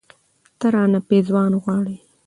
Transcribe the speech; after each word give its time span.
،ته 0.59 0.67
رانه 0.73 0.99
پېزوان 1.07 1.53
غواړې 1.63 1.97